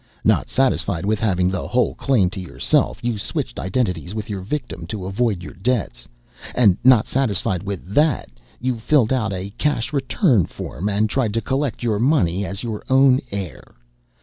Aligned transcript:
Not 0.23 0.49
satisfied 0.49 1.05
with 1.05 1.19
having 1.19 1.51
the 1.51 1.67
whole 1.67 1.93
claim 1.93 2.31
to 2.31 2.39
yourself, 2.39 3.03
you 3.03 3.19
switched 3.19 3.59
identities 3.59 4.15
with 4.15 4.31
your 4.31 4.41
victim 4.41 4.87
to 4.87 5.05
avoid 5.05 5.43
your 5.43 5.53
debts. 5.53 6.07
And 6.55 6.75
not 6.83 7.05
satisfied 7.05 7.61
with 7.61 7.85
that, 7.93 8.29
you 8.59 8.79
filled 8.79 9.13
out 9.13 9.31
a 9.31 9.51
cash 9.59 9.93
return 9.93 10.47
form 10.47 10.89
and 10.89 11.07
tried 11.07 11.35
to 11.35 11.41
collect 11.41 11.83
your 11.83 11.99
money 11.99 12.43
as 12.47 12.63
your 12.63 12.81
own 12.89 13.19
heir. 13.31 13.75